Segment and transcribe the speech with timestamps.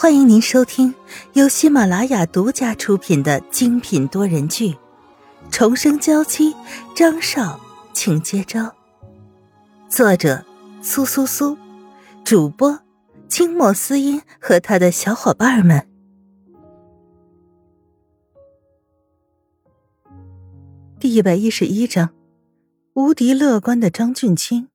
[0.00, 0.94] 欢迎您收听
[1.34, 4.72] 由喜马拉雅独家出品的精品多人剧
[5.50, 6.54] 《重生娇妻》，
[6.96, 7.60] 张少，
[7.92, 8.74] 请接招。
[9.90, 10.42] 作者：
[10.80, 11.54] 苏苏苏，
[12.24, 12.80] 主播：
[13.28, 15.86] 清墨思音和他的小伙伴们。
[20.98, 22.08] 第一百一十一章：
[22.94, 24.68] 无敌乐观的张俊清。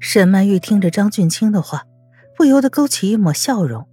[0.00, 1.84] 沈曼玉听着张俊清的话。
[2.36, 3.88] 不由得勾起一抹笑容。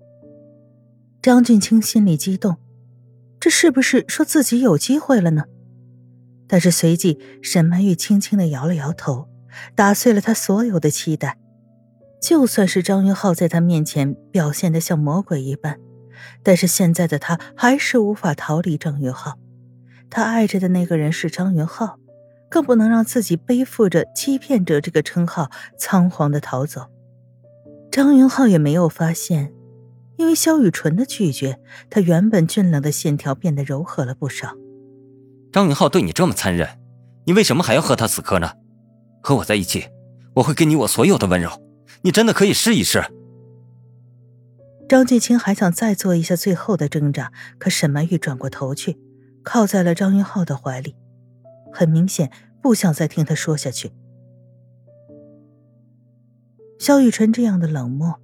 [1.21, 2.57] 张俊清心里激动，
[3.39, 5.45] 这是不是说自己有机会了呢？
[6.47, 9.29] 但是随即，沈曼玉轻轻的摇了摇头，
[9.73, 11.39] 打碎了他所有的期待。
[12.21, 15.79] 就算是张云浩在他面前表现的像魔鬼一般，
[16.43, 19.37] 但是现在的他还是无法逃离张云浩。
[20.09, 21.97] 他爱着的那个人是张云浩，
[22.49, 26.92] 更不能让自己背负着欺骗者这个称号，仓皇的逃走。
[27.93, 29.53] 张云浩也没有发现，
[30.17, 31.59] 因为萧雨纯的拒绝，
[31.91, 34.55] 他原本俊朗的线条变得柔和了不少。
[35.51, 36.67] 张云浩对你这么残忍，
[37.27, 38.53] 你为什么还要和他死磕呢？
[39.21, 39.85] 和我在一起，
[40.37, 41.51] 我会给你我所有的温柔，
[42.01, 43.03] 你真的可以试一试。
[44.89, 48.97] 张俊清还想再做一下最后的挣扎，可沈曼玉转过头去，
[49.43, 50.95] 靠在了张云浩的怀里，
[51.71, 53.91] 很明显不想再听他说下去。
[56.83, 58.19] 萧雨辰这样的冷漠，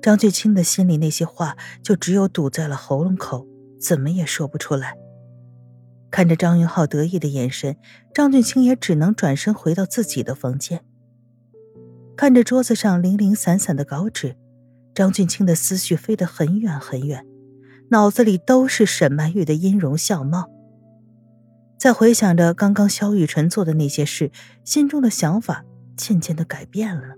[0.00, 3.44] 张俊清的心里那些话就只有堵在了喉咙口，
[3.80, 4.96] 怎么也说不出来。
[6.08, 7.76] 看着张云浩得意的眼神，
[8.14, 10.84] 张俊清也只能转身回到自己的房间。
[12.16, 14.36] 看着桌子上零零散散的稿纸，
[14.94, 17.26] 张俊清的思绪飞得很远很远，
[17.88, 20.48] 脑子里都是沈曼玉的音容笑貌。
[21.76, 24.30] 在回想着刚刚萧雨辰做的那些事，
[24.64, 25.64] 心中的想法
[25.96, 27.16] 渐渐的改变了。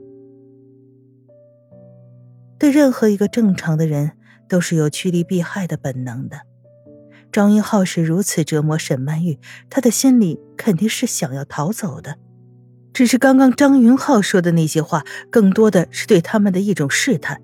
[2.58, 4.12] 对任何一个正常的人，
[4.48, 6.40] 都是有趋利避害的本能的。
[7.30, 9.38] 张云浩是如此折磨沈曼玉，
[9.68, 12.16] 他的心里肯定是想要逃走的。
[12.92, 17.40] 只是刚刚张云浩说的那些话，更多的是对他们的一种试探。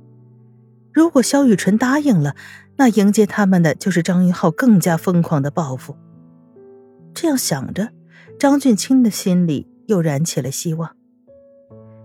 [0.92, 2.34] 如果萧雨纯答应了，
[2.76, 5.96] 那迎接他们的就是张云浩更加疯狂的报复。
[7.12, 7.90] 这样想着，
[8.38, 10.96] 张俊清的心里又燃起了希望。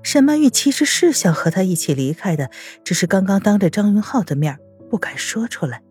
[0.01, 2.49] 沈曼玉其实是想和他一起离开的，
[2.83, 4.57] 只是刚刚当着张云浩的面
[4.89, 5.81] 不敢说出来。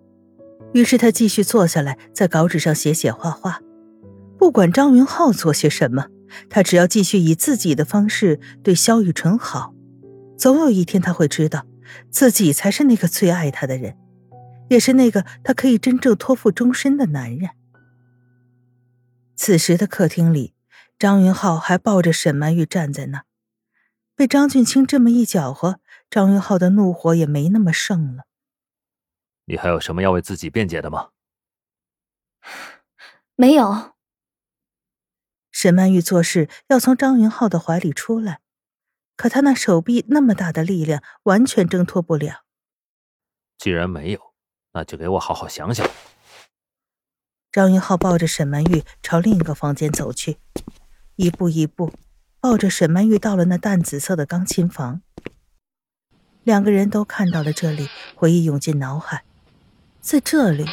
[0.75, 3.61] 于是他继续坐下来，在稿纸上写写画画。
[4.39, 6.07] 不管张云浩做些什么，
[6.51, 9.75] 他只要继续以自己的方式对萧雨纯好，
[10.37, 11.67] 总有一天他会知道，
[12.11, 13.97] 自己才是那个最爱他的人，
[14.69, 17.51] 也是那个他可以真正托付终身的男人。
[19.37, 20.55] 此时的客厅里，
[20.99, 23.23] 张云浩还抱着沈曼玉站在那。
[24.19, 25.79] 被张俊清这么一搅和，
[26.11, 28.25] 张云浩的怒火也没那么盛了。
[29.45, 31.11] 你还有什么要为自己辩解的吗？
[33.37, 33.95] 没有。
[35.53, 38.41] 沈曼玉做事要从张云浩的怀里出来，
[39.15, 42.45] 可他那手臂那么大的力量，完全挣脱不了。
[43.57, 44.35] 既然没有，
[44.73, 45.89] 那就给我好好想想。
[47.53, 50.39] 张云浩抱着沈曼玉朝另一个房间走去，
[51.15, 51.93] 一步一步。
[52.49, 55.03] 抱着沈曼玉到了那淡紫色的钢琴房，
[56.45, 59.23] 两个人都看到了这里，回忆涌进脑海，
[60.01, 60.65] 在这里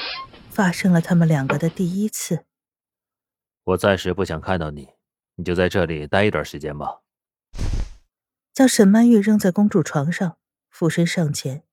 [0.50, 2.46] 发生了他们两个的第一次。
[3.66, 4.88] 我暂时不想看到你，
[5.36, 7.02] 你就在这里待一段时间吧。
[8.54, 10.38] 将沈曼玉扔在公主床上，
[10.70, 11.64] 俯身上前。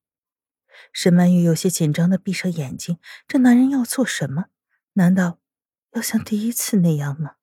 [0.91, 4.47] 沈曼玉有些紧张的闭上眼睛，这男人要做什么？
[4.95, 5.39] 难道
[5.93, 7.35] 要像第一次那样吗？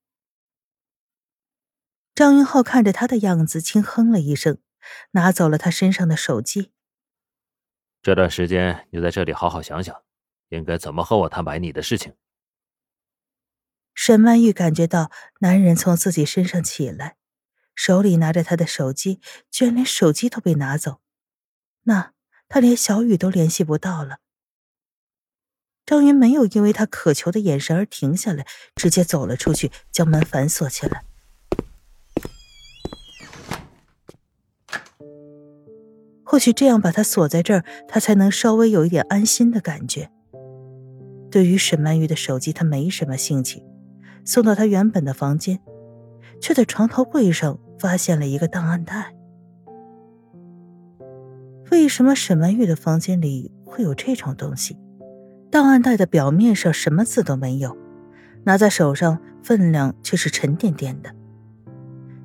[2.21, 4.59] 张云浩看着他的样子，轻哼了一声，
[5.13, 6.71] 拿走了他身上的手机。
[8.03, 10.03] 这段时间你在这里好好想想，
[10.51, 12.13] 应该怎么和我坦白你的事情。
[13.95, 17.17] 沈曼玉感觉到男人从自己身上起来，
[17.75, 21.01] 手里拿着他的手机，居然连手机都被拿走，
[21.85, 22.13] 那
[22.51, 24.19] 他连小雨都联系不到了。
[25.87, 31.07] 张云没有因为他渴求的眼神而停下来，直接走了出去，将门反锁起来。
[36.31, 40.09] 或许这样把他锁在这儿，他才能稍微有一点安心的感觉。
[41.29, 43.65] 对于沈曼玉的手机，他没什么兴趣。
[44.25, 45.59] 送到他原本的房间，
[46.41, 49.13] 却在床头柜上发现了一个档案袋。
[51.73, 54.79] 为什么沈曼玉的房间里会有这种东西？
[55.51, 57.77] 档案袋的表面上什么字都没有，
[58.45, 61.11] 拿在手上分量却是沉甸甸的。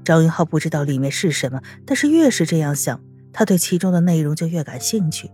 [0.04, 3.02] 张云浩不知道里面是什么，但是越是这样想。
[3.36, 5.30] 他对其中的内容就越感兴趣。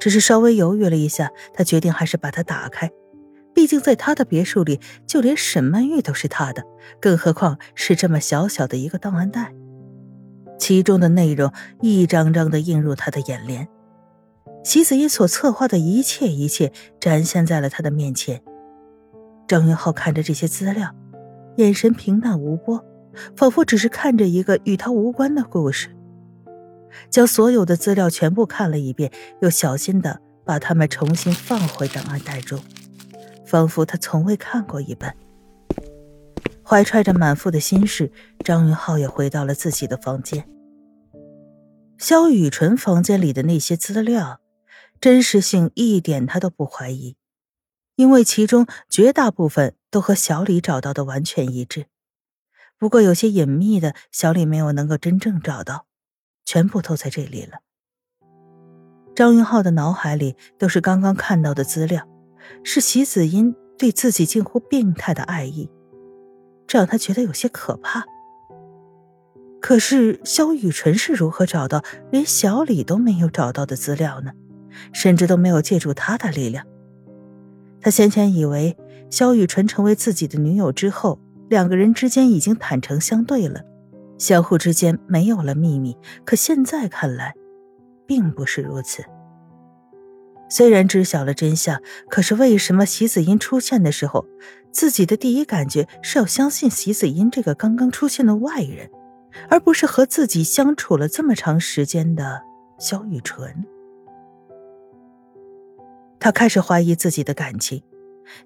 [0.00, 2.90] 只是稍微犹豫了一下，他决定还是把它打开。
[3.54, 6.64] 毕竟在他的别墅里，就连沈曼玉都是他的，
[7.00, 9.54] 更何况是这么小小的一个档案袋。
[10.58, 13.68] 其中的内容一张张的映入他的眼帘，
[14.64, 18.42] 席子音所策划的一切一切展现在了他的面前。
[19.46, 20.94] 张云浩看着这些资料，
[21.56, 22.84] 眼神平淡无波，
[23.36, 25.95] 仿佛只是看着一个与他无关的故事。
[27.10, 29.10] 将所有的资料全部看了一遍，
[29.40, 32.60] 又小心的把它们重新放回档案袋中。
[33.44, 35.16] 仿佛他从未看过一般，
[36.64, 38.10] 怀揣着满腹的心事，
[38.44, 40.48] 张云浩也回到了自己的房间。
[41.96, 44.40] 萧雨纯房间里的那些资料，
[45.00, 47.16] 真实性一点他都不怀疑，
[47.94, 51.86] 因为其中绝大部分都和小李找到的完全一致。
[52.78, 55.86] 不过有些隐秘的，小李没有能够真正找到，
[56.46, 57.58] 全部都在这里了。
[59.14, 62.08] 张云浩的脑海里都是刚刚看到的资料。
[62.62, 65.68] 是席子音对自己近乎病态的爱意，
[66.64, 68.04] 这让他觉得有些可怕。
[69.60, 71.82] 可是萧雨纯是如何找到
[72.12, 74.30] 连小李都没有找到的资料呢？
[74.92, 76.64] 甚至都没有借助他的力量。
[77.80, 78.76] 他先前以为
[79.10, 81.18] 萧雨纯成为自己的女友之后，
[81.48, 83.64] 两个人之间已经坦诚相对了，
[84.18, 85.96] 相互之间没有了秘密。
[86.24, 87.34] 可现在看来，
[88.06, 89.04] 并不是如此。
[90.48, 94.24] 虽然知晓了真相，可是为什么席子音出现的时候，
[94.70, 98.88] 自己的第一感觉是要相信席子音这个刚刚出现的外人，
[99.48, 102.42] 而不是和自己相处了这么长时间的
[102.78, 103.66] 萧雨纯？
[106.20, 107.82] 他开始怀疑自己的感情。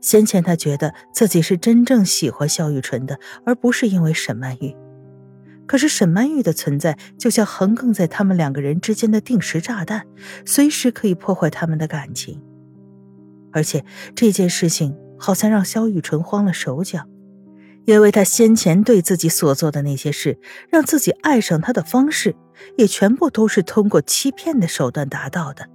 [0.00, 4.76] 先前他觉得自己是真正喜欢萧雨纯的，而不是因为沈曼玉。
[5.70, 10.04] 可是沈曼玉的存在就像横亘在他们两个人之间的定时炸弹，
[10.44, 12.42] 随时可以破坏他们的感情。
[13.52, 13.84] 而且
[14.16, 17.06] 这件事情好像让萧雨纯慌了手脚，
[17.84, 20.40] 因为他先前对自己所做的那些事，
[20.70, 22.34] 让自己爱上他的方式，
[22.76, 25.68] 也全部都是通过欺骗的手段达到的。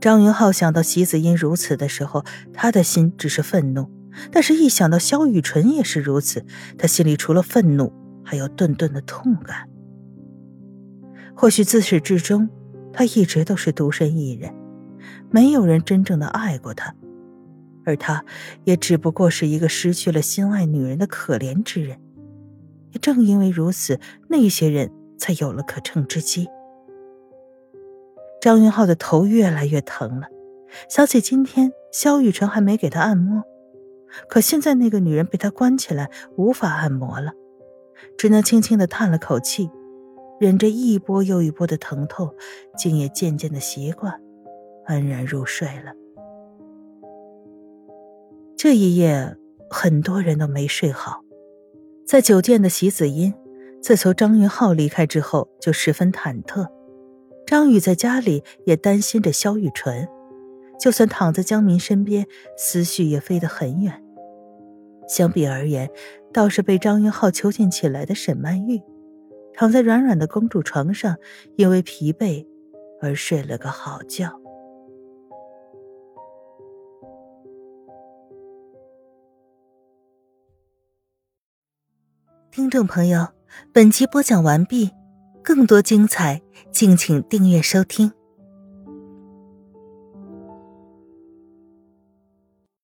[0.00, 3.90] 张云浩想到席子音如此的时候，他的心只是愤怒。
[4.32, 6.44] 但是，一想到萧雨纯也是如此，
[6.76, 7.92] 他心里除了愤怒，
[8.24, 9.68] 还有顿顿的痛感。
[11.34, 12.48] 或许自始至终，
[12.92, 14.52] 他一直都是独身一人，
[15.30, 16.94] 没有人真正的爱过他，
[17.84, 18.24] 而他
[18.64, 21.98] 也只不过是一个失去了心爱女人的可怜之人。
[22.92, 26.48] 也正因为如此，那些人才有了可乘之机。
[28.40, 30.26] 张云浩的头越来越疼了，
[30.88, 33.44] 想起今天萧雨纯还没给他按摩。
[34.28, 37.32] 可现在那个女人被他关起来，无法按摩了，
[38.16, 39.70] 只能轻轻的叹了口气，
[40.38, 42.34] 忍着一波又一波的疼痛，
[42.76, 44.20] 竟也渐渐的习惯，
[44.86, 45.92] 安然入睡了。
[48.56, 49.36] 这一夜，
[49.70, 51.22] 很多人都没睡好。
[52.06, 53.32] 在酒店的席子音，
[53.80, 56.66] 自从张云浩离开之后，就十分忐忑。
[57.46, 60.06] 张宇在家里也担心着萧雨纯。
[60.80, 64.02] 就算躺在江明身边，思绪也飞得很远。
[65.06, 65.90] 相比而言，
[66.32, 68.80] 倒是被张云浩囚禁起来的沈曼玉，
[69.52, 71.16] 躺在软软的公主床上，
[71.56, 72.46] 因为疲惫
[73.02, 74.32] 而睡了个好觉。
[82.50, 83.28] 听众朋友，
[83.72, 84.90] 本集播讲完毕，
[85.42, 86.40] 更多精彩，
[86.72, 88.12] 敬请订阅收听。